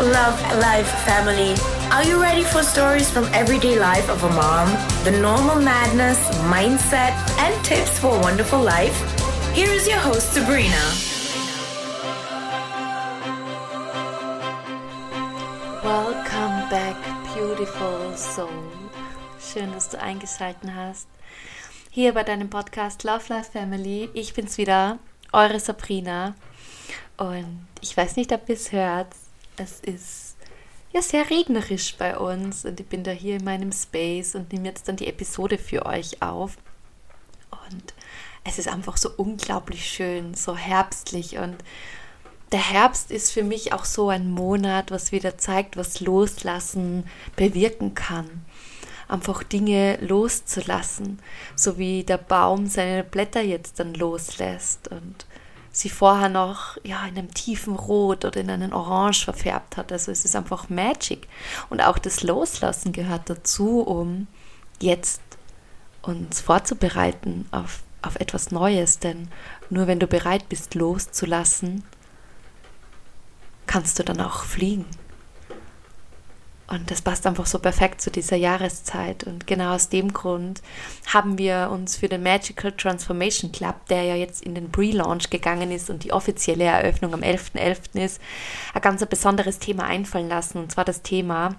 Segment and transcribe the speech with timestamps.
[0.00, 1.54] Love Life family.
[1.92, 4.66] Are you ready for stories from everyday life of a mom?
[5.04, 6.16] The normal madness,
[6.48, 8.96] mindset, and tips for a wonderful life?
[9.52, 10.80] Here is your host, Sabrina.
[15.84, 16.96] Welcome back,
[17.34, 18.48] beautiful soul.
[19.38, 21.08] Schön, dass du eingeschaltet hast.
[21.90, 24.08] Hier bei deinem Podcast Love Life Family.
[24.14, 24.98] Ich bin's wieder,
[25.30, 26.34] eure Sabrina.
[27.18, 29.08] Und ich weiß nicht, ob ihr es hört.
[29.60, 30.36] Es ist
[30.90, 34.68] ja sehr regnerisch bei uns und ich bin da hier in meinem Space und nehme
[34.68, 36.56] jetzt dann die Episode für euch auf.
[37.70, 37.94] Und
[38.42, 41.56] es ist einfach so unglaublich schön, so herbstlich und
[42.52, 47.04] der Herbst ist für mich auch so ein Monat, was wieder zeigt, was Loslassen
[47.36, 48.46] bewirken kann.
[49.08, 51.20] Einfach Dinge loszulassen,
[51.54, 55.26] so wie der Baum seine Blätter jetzt dann loslässt und
[55.72, 59.92] sie vorher noch ja, in einem tiefen Rot oder in einen Orange verfärbt hat.
[59.92, 61.28] Also es ist einfach Magic.
[61.68, 64.26] Und auch das Loslassen gehört dazu, um
[64.80, 65.22] jetzt
[66.02, 68.98] uns vorzubereiten auf, auf etwas Neues.
[68.98, 69.28] Denn
[69.68, 71.84] nur wenn du bereit bist, loszulassen,
[73.66, 74.86] kannst du dann auch fliegen.
[76.70, 79.24] Und das passt einfach so perfekt zu dieser Jahreszeit.
[79.24, 80.62] Und genau aus dem Grund
[81.12, 85.72] haben wir uns für den Magical Transformation Club, der ja jetzt in den Pre-Launch gegangen
[85.72, 87.56] ist und die offizielle Eröffnung am 11.11.
[87.56, 88.04] .11.
[88.04, 88.20] ist,
[88.72, 90.58] ein ganz besonderes Thema einfallen lassen.
[90.58, 91.56] Und zwar das Thema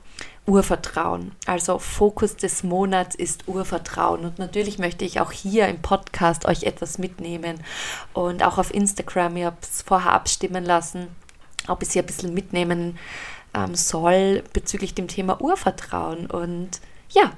[0.48, 1.34] Urvertrauen.
[1.46, 4.24] Also Fokus des Monats ist Urvertrauen.
[4.24, 7.62] Und natürlich möchte ich auch hier im Podcast euch etwas mitnehmen.
[8.14, 11.10] Und auch auf Instagram, ihr habt es vorher abstimmen lassen,
[11.68, 12.98] ob ich sie ein bisschen mitnehmen
[13.54, 16.28] ähm, soll bezüglich dem Thema Urvertrauen.
[16.28, 17.32] Und ja,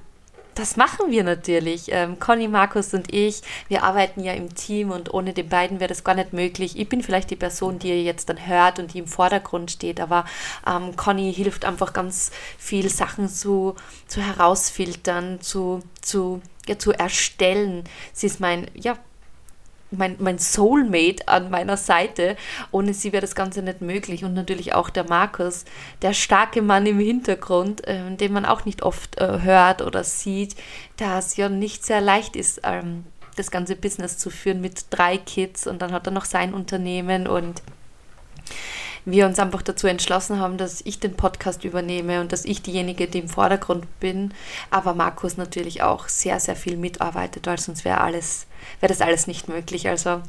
[0.56, 1.86] das machen wir natürlich.
[1.92, 5.90] Ähm, Conny, Markus und ich, wir arbeiten ja im Team und ohne den beiden wäre
[5.90, 6.78] das gar nicht möglich.
[6.78, 10.00] Ich bin vielleicht die Person, die ihr jetzt dann hört und die im Vordergrund steht,
[10.00, 10.26] aber
[10.68, 13.76] ähm, Conny hilft einfach ganz viel Sachen zu,
[14.08, 17.84] zu herausfiltern, zu, zu, ja, zu erstellen.
[18.14, 18.98] Sie ist mein, ja,
[19.98, 22.36] mein, mein Soulmate an meiner Seite.
[22.72, 24.24] Ohne sie wäre das Ganze nicht möglich.
[24.24, 25.66] Und natürlich auch der Markus,
[26.02, 30.56] der starke Mann im Hintergrund, äh, den man auch nicht oft äh, hört oder sieht,
[30.98, 33.06] da es ja nicht sehr leicht ist, ähm,
[33.36, 37.28] das ganze Business zu führen mit drei Kids und dann hat er noch sein Unternehmen
[37.28, 37.62] und
[39.06, 43.08] wir uns einfach dazu entschlossen haben, dass ich den Podcast übernehme und dass ich diejenige,
[43.08, 44.34] die im Vordergrund bin,
[44.70, 48.48] aber Markus natürlich auch sehr, sehr viel mitarbeitet, weil sonst wäre alles,
[48.80, 49.90] wäre das alles nicht möglich.
[49.90, 50.22] Also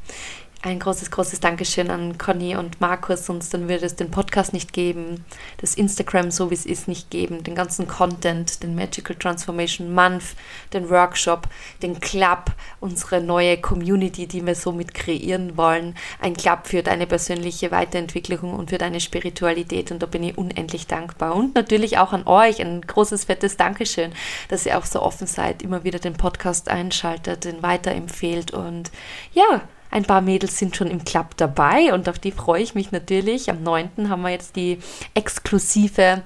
[0.65, 4.73] ein großes, großes Dankeschön an Conny und Markus, sonst dann würde es den Podcast nicht
[4.73, 5.23] geben,
[5.57, 10.35] das Instagram so wie es ist nicht geben, den ganzen Content, den Magical Transformation Month,
[10.73, 11.47] den Workshop,
[11.83, 15.93] den Club, unsere neue Community, die wir somit kreieren wollen.
[16.19, 20.87] Ein Club für deine persönliche Weiterentwicklung und für deine Spiritualität und da bin ich unendlich
[20.87, 21.35] dankbar.
[21.35, 24.13] Und natürlich auch an euch ein großes, fettes Dankeschön,
[24.49, 28.89] dass ihr auch so offen seid, immer wieder den Podcast einschaltet, den weiterempfehlt und
[29.31, 29.61] ja,
[29.95, 33.49] ein paar Mädels sind schon im Club dabei und auf die freue ich mich natürlich.
[33.49, 34.09] Am 9.
[34.09, 34.77] haben wir jetzt die
[35.13, 36.21] exklusive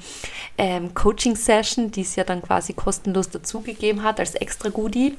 [0.57, 5.15] ähm, Coaching-Session, die es ja dann quasi kostenlos dazugegeben hat als extra Goodie.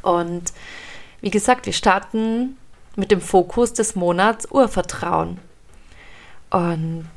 [0.00, 0.54] Und
[1.20, 2.56] wie gesagt, wir starten
[2.96, 5.38] mit dem Fokus des Monats Urvertrauen.
[6.48, 7.10] Und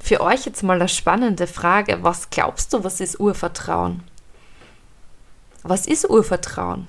[0.00, 2.02] für euch jetzt mal eine spannende Frage.
[2.02, 4.02] Was glaubst du, was ist Urvertrauen?
[5.62, 6.88] Was ist Urvertrauen?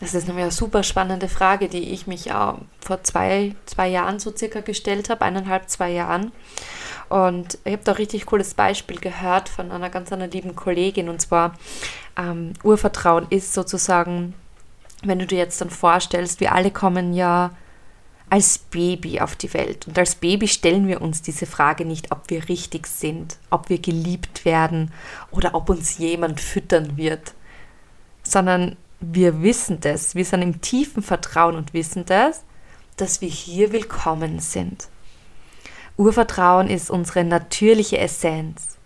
[0.00, 4.18] Das ist nämlich eine super spannende Frage, die ich mich auch vor zwei, zwei Jahren
[4.18, 6.32] so circa gestellt habe, eineinhalb, zwei Jahren.
[7.08, 11.08] Und ich habe da ein richtig cooles Beispiel gehört von einer ganz einer lieben Kollegin.
[11.08, 11.54] Und zwar
[12.18, 14.34] ähm, Urvertrauen ist sozusagen,
[15.02, 17.52] wenn du dir jetzt dann vorstellst, wir alle kommen ja
[18.28, 19.86] als Baby auf die Welt.
[19.86, 23.78] Und als Baby stellen wir uns diese Frage nicht, ob wir richtig sind, ob wir
[23.78, 24.90] geliebt werden
[25.30, 27.34] oder ob uns jemand füttern wird,
[28.24, 32.44] sondern wir wissen das, wir sind im tiefen Vertrauen und wissen das,
[32.96, 34.88] dass wir hier willkommen sind.
[35.96, 38.78] Urvertrauen ist unsere natürliche Essenz.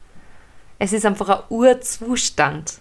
[0.78, 2.80] Es ist einfach ein Urzustand.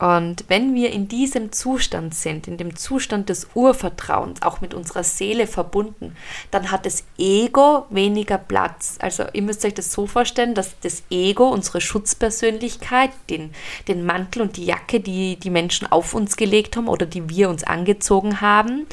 [0.00, 5.04] Und wenn wir in diesem Zustand sind, in dem Zustand des Urvertrauens, auch mit unserer
[5.04, 6.16] Seele verbunden,
[6.50, 8.96] dann hat das Ego weniger Platz.
[9.00, 13.50] Also ihr müsst euch das so vorstellen, dass das Ego, unsere Schutzpersönlichkeit, den,
[13.88, 17.50] den Mantel und die Jacke, die die Menschen auf uns gelegt haben oder die wir
[17.50, 18.86] uns angezogen haben,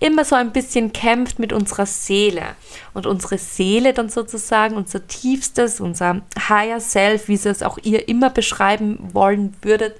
[0.00, 2.56] immer so ein bisschen kämpft mit unserer Seele.
[2.94, 8.08] Und unsere Seele dann sozusagen, unser tiefstes, unser Higher Self, wie sie es auch ihr
[8.08, 9.96] immer beschreiben wollen würdet,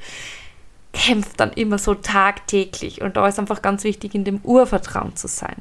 [0.96, 3.02] kämpft dann immer so tagtäglich.
[3.02, 5.56] Und da ist einfach ganz wichtig, in dem Urvertrauen zu sein.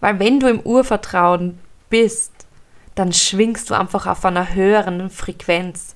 [0.00, 1.58] Weil wenn du im Urvertrauen
[1.90, 2.32] bist,
[2.94, 5.94] dann schwingst du einfach auf einer höheren Frequenz.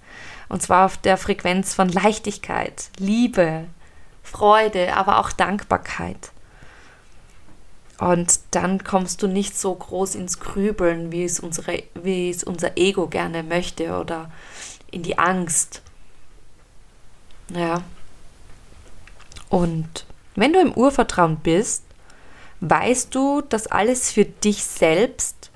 [0.49, 3.65] Und zwar auf der Frequenz von Leichtigkeit, Liebe,
[4.23, 6.33] Freude, aber auch Dankbarkeit.
[7.99, 12.77] Und dann kommst du nicht so groß ins Grübeln, wie es, unsere, wie es unser
[12.77, 14.31] Ego gerne möchte oder
[14.91, 15.83] in die Angst.
[17.55, 17.83] Ja.
[19.49, 21.85] Und wenn du im Urvertrauen bist,
[22.61, 25.51] weißt du, dass alles für dich selbst,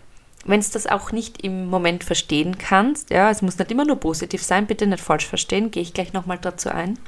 [0.44, 4.00] wenn es das auch nicht im Moment verstehen kannst, ja, es muss nicht immer nur
[4.00, 6.98] positiv sein, bitte nicht falsch verstehen, gehe ich gleich nochmal dazu ein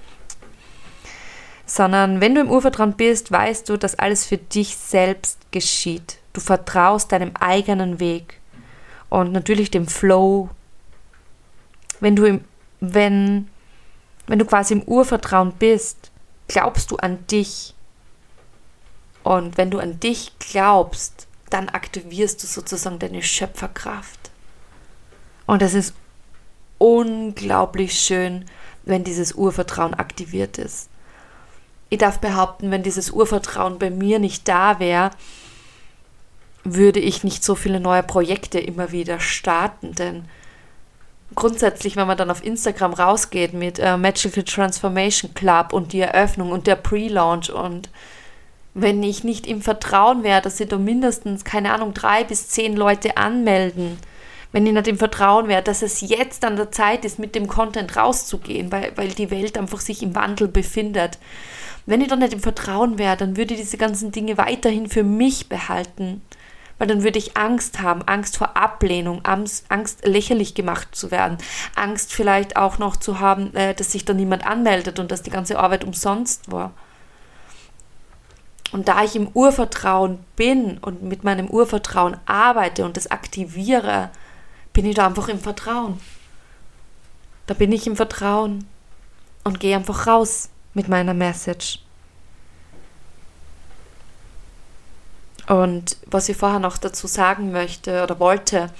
[1.66, 6.18] sondern wenn du im Urvertrauen bist, weißt du, dass alles für dich selbst geschieht.
[6.32, 8.40] Du vertraust deinem eigenen Weg
[9.08, 10.50] und natürlich dem Flow.
[12.00, 12.44] Wenn du im,
[12.80, 13.48] wenn,
[14.26, 16.10] wenn du quasi im Urvertrauen bist,
[16.48, 17.74] glaubst du an dich.
[19.22, 24.30] Und wenn du an dich glaubst, dann aktivierst du sozusagen deine Schöpferkraft.
[25.46, 25.94] Und es ist
[26.78, 28.46] unglaublich schön,
[28.84, 30.88] wenn dieses Urvertrauen aktiviert ist
[31.94, 35.10] ich darf behaupten, wenn dieses Urvertrauen bei mir nicht da wäre,
[36.64, 40.24] würde ich nicht so viele neue Projekte immer wieder starten, denn
[41.34, 46.50] grundsätzlich, wenn man dann auf Instagram rausgeht mit äh, Magical Transformation Club und die Eröffnung
[46.50, 47.88] und der Pre-Launch und
[48.74, 52.76] wenn ich nicht im Vertrauen wäre, dass sie da mindestens, keine Ahnung, drei bis zehn
[52.76, 53.98] Leute anmelden,
[54.50, 57.46] wenn ich nicht im Vertrauen wäre, dass es jetzt an der Zeit ist, mit dem
[57.46, 61.18] Content rauszugehen, weil, weil die Welt einfach sich im Wandel befindet,
[61.86, 65.04] wenn ich doch nicht im Vertrauen wäre, dann würde ich diese ganzen Dinge weiterhin für
[65.04, 66.22] mich behalten.
[66.78, 69.66] Weil dann würde ich Angst haben, Angst vor Ablehnung, Angst,
[70.04, 71.38] lächerlich gemacht zu werden,
[71.76, 75.30] Angst vielleicht auch noch zu haben, äh, dass sich da niemand anmeldet und dass die
[75.30, 76.72] ganze Arbeit umsonst war.
[78.72, 84.10] Und da ich im Urvertrauen bin und mit meinem Urvertrauen arbeite und das aktiviere,
[84.72, 86.00] bin ich da einfach im Vertrauen.
[87.46, 88.66] Da bin ich im Vertrauen
[89.44, 91.83] und gehe einfach raus mit meiner Message.
[95.48, 98.70] Und was ich vorher noch dazu sagen möchte oder wollte,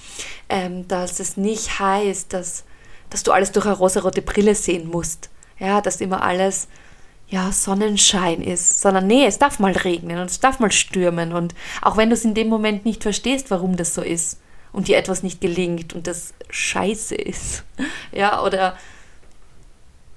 [0.49, 2.65] ähm, dass es nicht heißt, dass,
[3.11, 5.31] dass du alles durch eine rosarote Brille sehen musst.
[5.59, 6.69] Ja, dass immer alles
[7.29, 11.33] ja, Sonnenschein ist, sondern nee, es darf mal regnen und es darf mal stürmen.
[11.33, 14.41] Und auch wenn du es in dem Moment nicht verstehst, warum das so ist
[14.73, 17.65] und dir etwas nicht gelingt und das scheiße ist,
[18.13, 18.77] ja, oder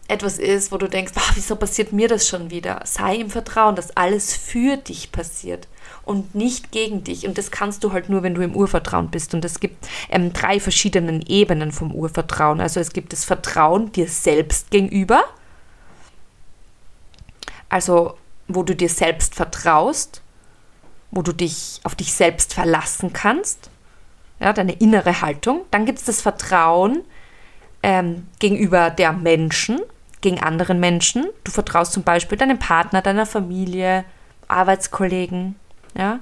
[0.07, 2.81] etwas ist, wo du denkst, wow, wieso passiert mir das schon wieder?
[2.85, 5.67] Sei im Vertrauen, dass alles für dich passiert
[6.05, 7.27] und nicht gegen dich.
[7.27, 9.33] Und das kannst du halt nur, wenn du im Urvertrauen bist.
[9.33, 12.61] Und es gibt ähm, drei verschiedene Ebenen vom Urvertrauen.
[12.61, 15.23] Also es gibt das Vertrauen dir selbst gegenüber,
[17.69, 18.17] also
[18.47, 20.21] wo du dir selbst vertraust,
[21.11, 23.69] wo du dich auf dich selbst verlassen kannst,
[24.39, 25.65] ja, deine innere Haltung.
[25.71, 27.03] Dann gibt es das Vertrauen
[27.83, 29.81] ähm, gegenüber der Menschen,
[30.21, 31.27] gegen anderen Menschen.
[31.43, 34.05] Du vertraust zum Beispiel deinem Partner, deiner Familie,
[34.47, 35.55] Arbeitskollegen,
[35.95, 36.19] ja.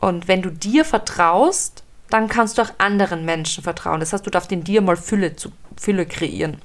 [0.00, 4.00] Und wenn du dir vertraust, dann kannst du auch anderen Menschen vertrauen.
[4.00, 6.60] Das heißt, du darfst in dir mal Fülle, zu, Fülle kreieren.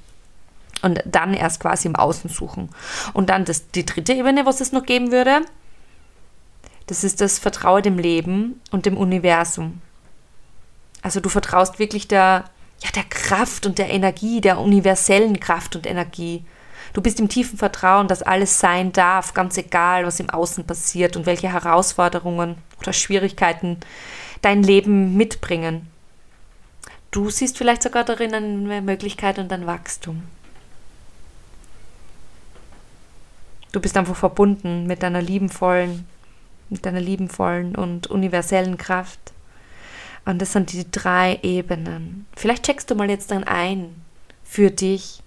[0.82, 2.70] Und dann erst quasi im Außen suchen.
[3.12, 5.42] Und dann das, die dritte Ebene, was es noch geben würde,
[6.86, 9.80] das ist das Vertrauen dem Leben und dem Universum.
[11.02, 12.44] Also du vertraust wirklich der,
[12.82, 16.44] ja, der Kraft und der Energie, der universellen Kraft und Energie.
[16.92, 21.16] Du bist im tiefen Vertrauen, dass alles sein darf, ganz egal, was im Außen passiert
[21.16, 23.78] und welche Herausforderungen oder Schwierigkeiten
[24.42, 25.88] dein Leben mitbringen.
[27.10, 30.22] Du siehst vielleicht sogar darin eine Möglichkeit und ein Wachstum.
[33.72, 36.06] Du bist einfach verbunden mit deiner liebenvollen,
[36.70, 39.32] mit deiner liebenvollen und universellen Kraft.
[40.26, 42.26] Und das sind die drei Ebenen.
[42.36, 43.94] Vielleicht checkst du mal jetzt dann ein
[44.42, 45.22] für dich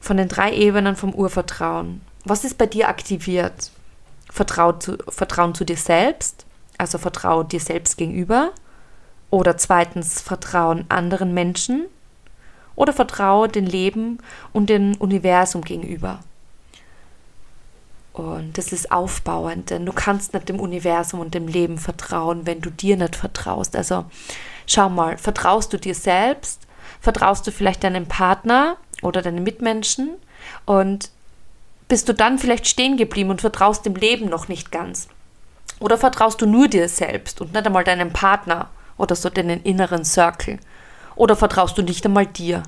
[0.00, 2.00] von den drei Ebenen vom Urvertrauen.
[2.24, 3.70] Was ist bei dir aktiviert?
[4.30, 6.46] Vertrauen zu, Vertrauen zu dir selbst,
[6.78, 8.52] also Vertrauen dir selbst gegenüber.
[9.30, 11.86] Oder zweitens Vertrauen anderen Menschen.
[12.74, 14.18] Oder Vertrauen dem Leben
[14.52, 16.20] und dem Universum gegenüber.
[18.14, 22.60] Und das ist aufbauend, denn du kannst nicht dem Universum und dem Leben vertrauen, wenn
[22.60, 23.74] du dir nicht vertraust.
[23.74, 24.04] Also
[24.68, 26.62] schau mal, vertraust du dir selbst?
[27.00, 30.10] Vertraust du vielleicht deinem Partner oder deinen Mitmenschen?
[30.64, 31.10] Und
[31.88, 35.08] bist du dann vielleicht stehen geblieben und vertraust dem Leben noch nicht ganz?
[35.80, 40.04] Oder vertraust du nur dir selbst und nicht einmal deinem Partner oder so deinen inneren
[40.04, 40.60] Circle?
[41.16, 42.62] Oder vertraust du nicht einmal dir?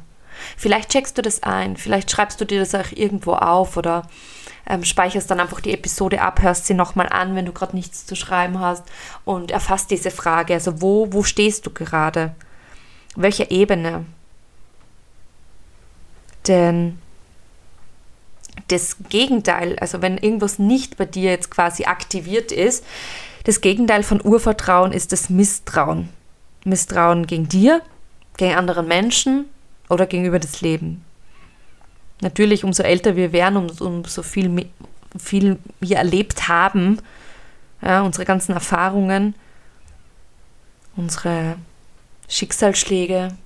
[0.56, 4.02] Vielleicht checkst du das ein, vielleicht schreibst du dir das auch irgendwo auf oder
[4.68, 8.06] ähm, speicherst dann einfach die Episode ab, hörst sie nochmal an, wenn du gerade nichts
[8.06, 8.84] zu schreiben hast
[9.24, 10.54] und erfasst diese Frage.
[10.54, 12.34] Also wo, wo stehst du gerade?
[13.14, 14.04] Welche Ebene?
[16.46, 16.98] Denn
[18.68, 22.84] das Gegenteil, also wenn irgendwas nicht bei dir jetzt quasi aktiviert ist,
[23.44, 26.08] das Gegenteil von Urvertrauen ist das Misstrauen.
[26.64, 27.80] Misstrauen gegen dir,
[28.36, 29.44] gegen anderen Menschen
[29.88, 31.05] oder gegenüber das Leben.
[32.20, 34.68] Natürlich, umso älter wir werden, umso, umso viel,
[35.18, 37.00] viel wir erlebt haben,
[37.82, 39.34] ja, unsere ganzen Erfahrungen,
[40.96, 41.56] unsere
[42.28, 43.36] Schicksalsschläge,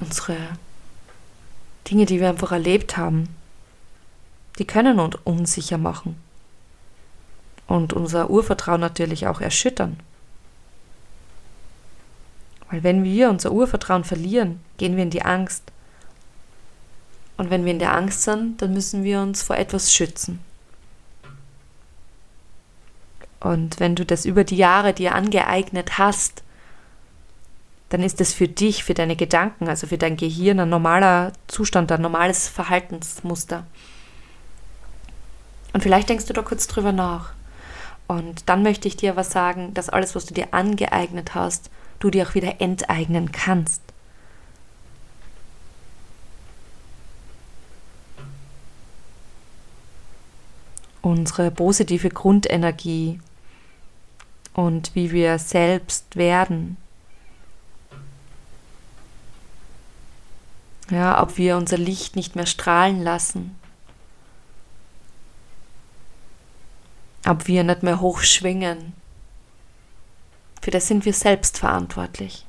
[0.00, 0.36] unsere
[1.90, 3.28] Dinge, die wir einfach erlebt haben,
[4.58, 6.16] die können uns unsicher machen
[7.66, 9.98] und unser Urvertrauen natürlich auch erschüttern.
[12.70, 15.64] Weil wenn wir unser Urvertrauen verlieren, gehen wir in die Angst.
[17.40, 20.40] Und wenn wir in der Angst sind, dann müssen wir uns vor etwas schützen.
[23.40, 26.42] Und wenn du das über die Jahre dir angeeignet hast,
[27.88, 31.90] dann ist das für dich, für deine Gedanken, also für dein Gehirn ein normaler Zustand,
[31.92, 33.64] ein normales Verhaltensmuster.
[35.72, 37.32] Und vielleicht denkst du da kurz drüber nach.
[38.06, 41.70] Und dann möchte ich dir was sagen, dass alles, was du dir angeeignet hast,
[42.00, 43.80] du dir auch wieder enteignen kannst.
[51.10, 53.20] Unsere positive Grundenergie
[54.54, 56.76] und wie wir selbst werden.
[60.90, 63.56] Ja, ob wir unser Licht nicht mehr strahlen lassen.
[67.26, 68.92] Ob wir nicht mehr hochschwingen.
[70.60, 72.44] Für das sind wir selbst verantwortlich.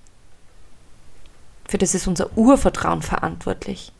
[1.67, 3.93] Für das ist unser Urvertrauen verantwortlich.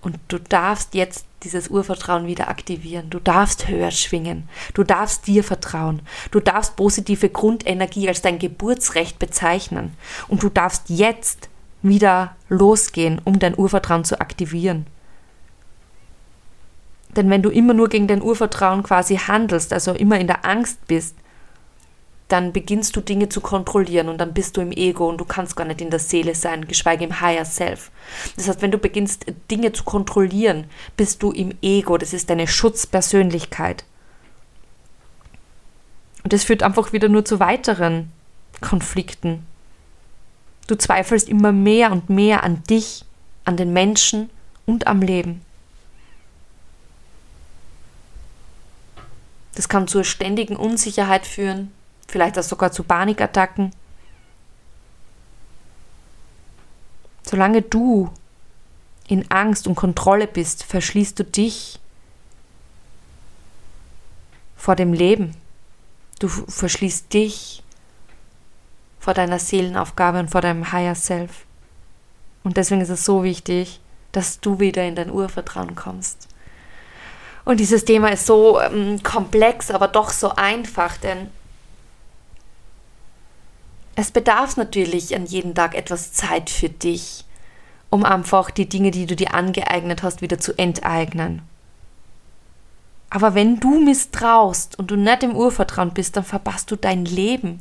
[0.00, 3.10] Und du darfst jetzt dieses Urvertrauen wieder aktivieren.
[3.10, 4.48] Du darfst höher schwingen.
[4.74, 6.02] Du darfst dir vertrauen.
[6.30, 9.94] Du darfst positive Grundenergie als dein Geburtsrecht bezeichnen.
[10.28, 11.48] Und du darfst jetzt
[11.82, 14.86] wieder losgehen, um dein Urvertrauen zu aktivieren.
[17.16, 20.86] Denn wenn du immer nur gegen dein Urvertrauen quasi handelst, also immer in der Angst
[20.86, 21.16] bist,
[22.28, 25.56] dann beginnst du Dinge zu kontrollieren und dann bist du im Ego und du kannst
[25.56, 27.90] gar nicht in der Seele sein, geschweige im Higher Self.
[28.36, 30.64] Das heißt, wenn du beginnst Dinge zu kontrollieren,
[30.96, 33.84] bist du im Ego, das ist deine Schutzpersönlichkeit.
[36.22, 38.12] Und das führt einfach wieder nur zu weiteren
[38.60, 39.46] Konflikten.
[40.66, 43.06] Du zweifelst immer mehr und mehr an dich,
[43.46, 44.28] an den Menschen
[44.66, 45.40] und am Leben.
[49.54, 51.72] Das kann zur ständigen Unsicherheit führen,
[52.08, 53.70] vielleicht auch sogar zu Panikattacken.
[57.22, 58.10] Solange du
[59.06, 61.78] in Angst und Kontrolle bist, verschließt du dich
[64.56, 65.34] vor dem Leben.
[66.18, 67.62] Du verschließt dich
[68.98, 71.46] vor deiner Seelenaufgabe und vor deinem Higher Self.
[72.44, 73.80] Und deswegen ist es so wichtig,
[74.12, 76.28] dass du wieder in dein Urvertrauen kommst.
[77.44, 81.30] Und dieses Thema ist so ähm, komplex, aber doch so einfach, denn
[83.98, 87.24] es bedarf natürlich an jedem Tag etwas Zeit für dich,
[87.90, 91.42] um einfach die Dinge, die du dir angeeignet hast, wieder zu enteignen.
[93.10, 97.60] Aber wenn du misstraust und du nicht im Urvertrauen bist, dann verpasst du dein Leben.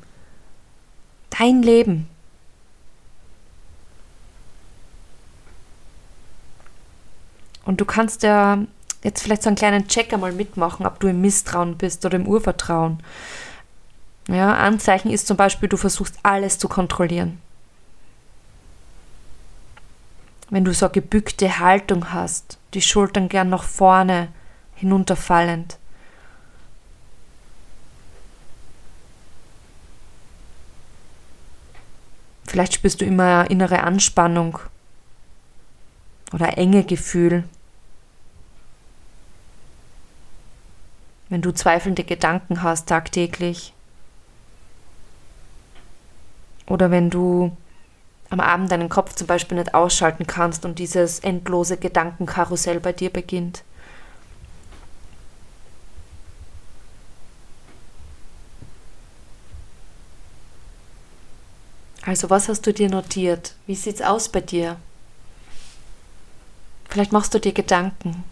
[1.31, 2.07] Dein Leben.
[7.65, 8.59] Und du kannst ja
[9.03, 12.27] jetzt vielleicht so einen kleinen Check einmal mitmachen, ob du im Misstrauen bist oder im
[12.27, 13.01] Urvertrauen.
[14.27, 17.41] Ja, Anzeichen ist zum Beispiel, du versuchst alles zu kontrollieren.
[20.49, 24.29] Wenn du so eine gebückte Haltung hast, die Schultern gern nach vorne
[24.75, 25.77] hinunterfallend.
[32.45, 34.59] Vielleicht spürst du immer innere Anspannung
[36.33, 37.43] oder enge Gefühl.
[41.29, 43.73] Wenn du zweifelnde Gedanken hast tagtäglich.
[46.67, 47.55] Oder wenn du
[48.29, 53.09] am Abend deinen Kopf zum Beispiel nicht ausschalten kannst und dieses endlose Gedankenkarussell bei dir
[53.09, 53.63] beginnt.
[62.05, 63.55] Also was hast du dir notiert?
[63.65, 64.77] Wie sieht's aus bei dir?
[66.89, 68.23] Vielleicht machst du dir Gedanken.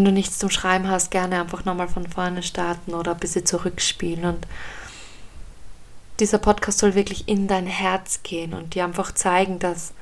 [0.00, 3.44] Wenn du nichts zum Schreiben hast, gerne einfach nochmal von vorne starten oder ein bisschen
[3.44, 4.46] zurückspielen und
[6.20, 9.92] dieser Podcast soll wirklich in dein Herz gehen und dir einfach zeigen, dass,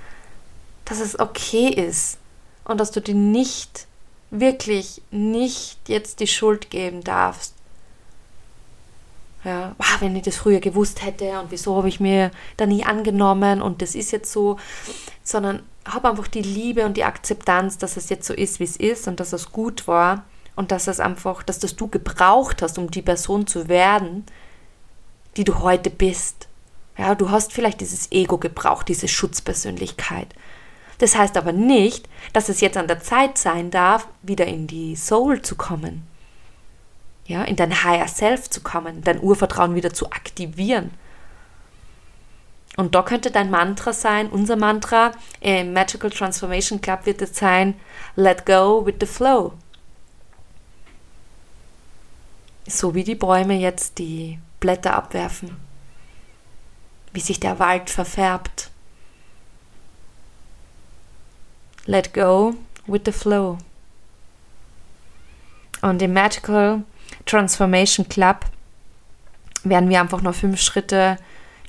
[0.84, 2.18] dass es okay ist
[2.62, 3.88] und dass du dir nicht,
[4.30, 7.54] wirklich nicht jetzt die Schuld geben darfst.
[9.48, 12.84] Ja, wow, wenn ich das früher gewusst hätte und wieso habe ich mir da nie
[12.84, 14.58] angenommen und das ist jetzt so,
[15.24, 18.76] sondern habe einfach die Liebe und die Akzeptanz, dass es jetzt so ist, wie es
[18.76, 20.24] ist und dass es gut war
[20.54, 24.26] und dass es einfach, dass das du gebraucht hast, um die Person zu werden,
[25.38, 26.46] die du heute bist.
[26.98, 30.28] Ja, du hast vielleicht dieses Ego gebraucht, diese Schutzpersönlichkeit.
[30.98, 34.94] Das heißt aber nicht, dass es jetzt an der Zeit sein darf, wieder in die
[34.94, 36.06] Soul zu kommen.
[37.28, 40.90] Ja, in dein Higher Self zu kommen, dein Urvertrauen wieder zu aktivieren.
[42.78, 47.78] Und da könnte dein Mantra sein, unser Mantra im Magical Transformation Club wird es sein,
[48.16, 49.52] let go with the flow.
[52.66, 55.56] So wie die Bäume jetzt die Blätter abwerfen,
[57.12, 58.70] wie sich der Wald verfärbt.
[61.84, 62.54] Let go
[62.86, 63.58] with the flow.
[65.82, 66.84] Und im Magical
[67.26, 68.44] Transformation Club
[69.64, 71.18] werden wir einfach noch fünf Schritte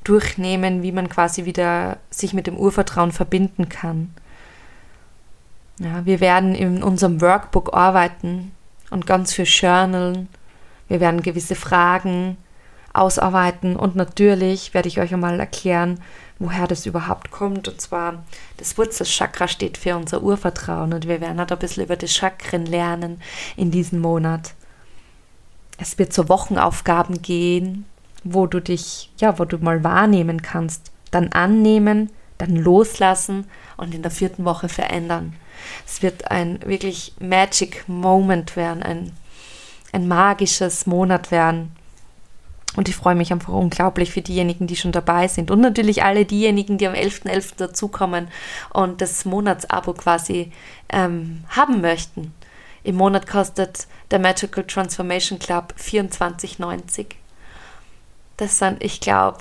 [0.04, 4.14] durchnehmen, wie man quasi wieder sich mit dem Urvertrauen verbinden kann.
[5.80, 8.52] Ja, wir werden in unserem Workbook arbeiten
[8.90, 10.28] und ganz viel journalen.
[10.88, 12.38] Wir werden gewisse Fragen
[12.94, 16.02] ausarbeiten und natürlich werde ich euch einmal erklären,
[16.40, 17.68] woher das überhaupt kommt.
[17.68, 18.24] Und zwar,
[18.58, 22.66] das Wurzelchakra steht für unser Urvertrauen und wir werden halt ein bisschen über die Chakren
[22.66, 23.22] lernen
[23.56, 24.54] in diesem Monat.
[25.80, 27.86] Es wird zu Wochenaufgaben gehen,
[28.24, 34.02] wo du dich, ja, wo du mal wahrnehmen kannst, dann annehmen, dann loslassen und in
[34.02, 35.34] der vierten Woche verändern.
[35.86, 39.12] Es wird ein wirklich Magic Moment werden, ein,
[39.92, 41.72] ein magisches Monat werden,
[42.76, 45.50] und ich freue mich einfach unglaublich für diejenigen, die schon dabei sind.
[45.50, 47.26] Und natürlich alle diejenigen, die am 11.11.
[47.26, 47.58] .11.
[47.58, 48.28] dazukommen
[48.74, 50.52] und das Monatsabo quasi
[50.90, 52.34] ähm, haben möchten.
[52.90, 57.06] Im Monat kostet der Magical Transformation Club 24,90.
[58.38, 59.38] Das sind, ich glaube,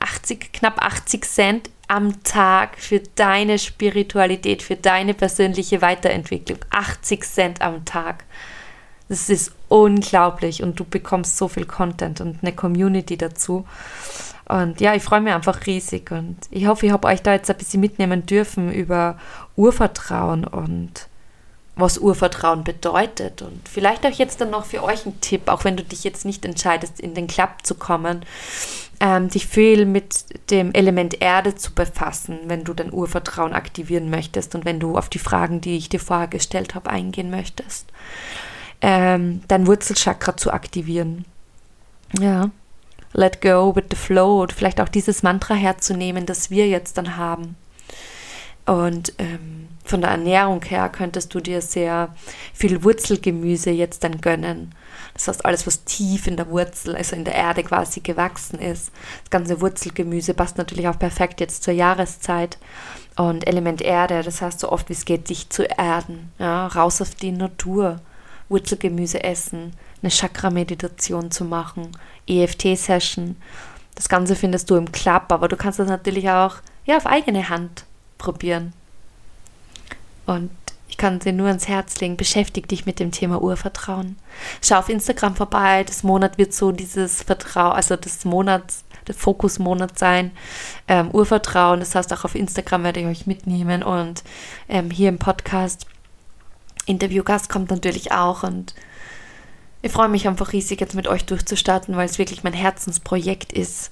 [0.00, 6.58] 80, knapp 80 Cent am Tag für deine Spiritualität, für deine persönliche Weiterentwicklung.
[6.70, 8.24] 80 Cent am Tag.
[9.08, 13.68] Das ist unglaublich und du bekommst so viel Content und eine Community dazu.
[14.46, 17.48] Und ja, ich freue mich einfach riesig und ich hoffe, ich habe euch da jetzt
[17.48, 19.16] ein bisschen mitnehmen dürfen über
[19.54, 21.06] Urvertrauen und
[21.76, 23.42] was Urvertrauen bedeutet.
[23.42, 26.24] Und vielleicht auch jetzt dann noch für euch ein Tipp, auch wenn du dich jetzt
[26.24, 28.24] nicht entscheidest, in den Club zu kommen,
[29.00, 34.54] ähm, dich viel mit dem Element Erde zu befassen, wenn du dein Urvertrauen aktivieren möchtest
[34.54, 37.86] und wenn du auf die Fragen, die ich dir vorher gestellt habe, eingehen möchtest
[38.84, 41.24] ähm, dein Wurzelchakra zu aktivieren.
[42.20, 42.50] Ja.
[43.14, 47.16] Let go with the flow und vielleicht auch dieses Mantra herzunehmen, das wir jetzt dann
[47.16, 47.56] haben.
[48.66, 52.14] Und ähm, von der Ernährung her könntest du dir sehr
[52.54, 54.74] viel Wurzelgemüse jetzt dann gönnen.
[55.12, 58.90] Das heißt, alles, was tief in der Wurzel, also in der Erde quasi gewachsen ist.
[59.22, 62.58] Das ganze Wurzelgemüse passt natürlich auch perfekt jetzt zur Jahreszeit.
[63.16, 66.32] Und Element Erde, das heißt, so oft wie es geht, dich zu erden.
[66.38, 68.00] Ja, raus auf die Natur.
[68.48, 73.36] Wurzelgemüse essen, eine Chakra-Meditation zu machen, EFT-Session.
[73.94, 77.48] Das Ganze findest du im Club, aber du kannst das natürlich auch ja, auf eigene
[77.48, 77.84] Hand
[78.18, 78.72] probieren.
[80.26, 80.50] Und
[80.88, 84.16] ich kann dir nur ans Herz legen, beschäftige dich mit dem Thema Urvertrauen.
[84.62, 89.98] Schau auf Instagram vorbei, das Monat wird so dieses Vertrauen, also das Monats, der Fokusmonat
[89.98, 90.30] sein.
[90.88, 94.22] Ähm, Urvertrauen, das heißt auch auf Instagram werde ich euch mitnehmen und
[94.68, 95.86] ähm, hier im Podcast
[96.86, 98.74] Interviewgast kommt natürlich auch und
[99.82, 103.90] ich freue mich einfach riesig, jetzt mit euch durchzustarten, weil es wirklich mein Herzensprojekt ist.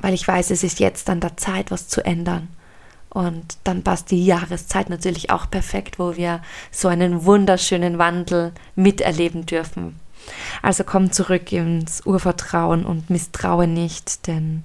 [0.00, 2.48] Weil ich weiß, es ist jetzt an der Zeit, was zu ändern.
[3.14, 9.46] Und dann passt die Jahreszeit natürlich auch perfekt, wo wir so einen wunderschönen Wandel miterleben
[9.46, 10.00] dürfen.
[10.62, 14.64] Also komm zurück ins Urvertrauen und misstraue nicht, denn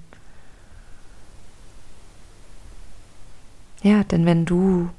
[3.82, 4.90] ja, denn wenn du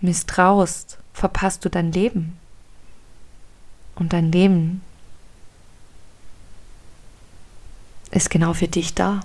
[0.00, 2.36] misstraust, verpasst du dein Leben.
[3.94, 4.82] Und dein Leben
[8.10, 9.20] ist genau für dich da.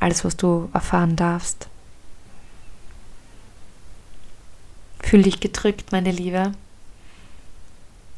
[0.00, 1.67] Alles, was du erfahren darfst.
[5.02, 6.52] Fühl dich gedrückt, meine Liebe.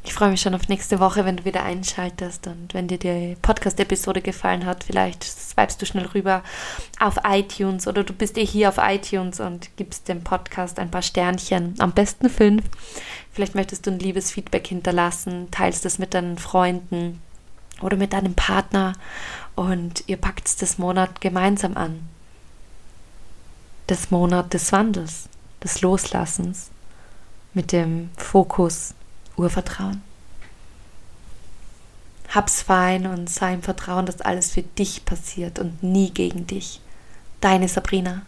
[0.03, 3.37] Ich freue mich schon auf nächste Woche, wenn du wieder einschaltest und wenn dir die
[3.39, 6.43] Podcast-Episode gefallen hat, vielleicht swipest du schnell rüber
[6.99, 11.03] auf iTunes oder du bist eh hier auf iTunes und gibst dem Podcast ein paar
[11.03, 12.63] Sternchen, am besten fünf.
[13.31, 17.21] Vielleicht möchtest du ein liebes Feedback hinterlassen, teilst es mit deinen Freunden
[17.81, 18.93] oder mit deinem Partner
[19.55, 22.09] und ihr packt das Monat gemeinsam an.
[23.85, 25.29] Das Monat des Wandels,
[25.63, 26.69] des Loslassens
[27.53, 28.93] mit dem Fokus
[29.37, 30.01] Urvertrauen.
[32.29, 36.79] Hab's fein und sei im Vertrauen, dass alles für dich passiert und nie gegen dich.
[37.41, 38.21] Deine Sabrina.